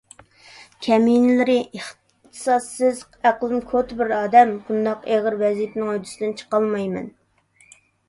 كەمىنىلىرى، 0.85 1.57
ئىختىساسسىز، 1.79 3.03
ئەقلىم 3.19 3.63
كوتا 3.75 4.01
بىر 4.03 4.17
ئادەم، 4.19 4.57
بۇنداق 4.67 5.09
ئېغىر 5.13 5.41
ۋەزىپىنىڭ 5.47 5.95
ھۆددىسىدىن 5.97 6.39
چىقالمايمەن. 6.45 7.11